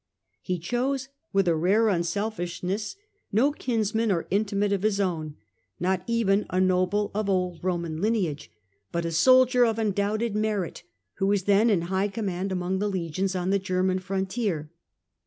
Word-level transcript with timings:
He 0.41 0.57
chose 0.57 1.09
with 1.31 1.47
a 1.47 1.55
rare 1.55 1.87
unselfishness 1.87 2.95
no 3.31 3.51
kinsman 3.51 4.11
or 4.11 4.25
intimate 4.31 4.73
of 4.73 4.81
his 4.81 4.99
own, 4.99 5.35
not 5.79 6.01
even 6.07 6.47
a 6.49 6.59
noble 6.59 7.11
of 7.13 7.29
old 7.29 7.63
Roman 7.63 7.97
Nerva. 7.97 8.05
7 8.07 8.13
96 8.13 8.25
> 8.25 8.25
98. 8.25 8.29
lineage, 8.31 8.51
but 8.93 9.05
a 9.05 9.11
soldier 9.11 9.63
of 9.63 9.77
undoubted 9.77 10.35
merit, 10.35 10.81
who 11.17 11.27
was 11.27 11.43
then 11.43 11.69
in 11.69 11.81
high 11.83 12.07
command 12.07 12.51
among 12.51 12.79
the 12.79 12.89
legions 12.89 13.35
on 13.35 13.51
the 13.51 13.59
German 13.59 13.99
frontier. 13.99 14.71